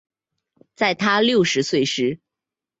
[0.73, 2.19] 在她六十岁时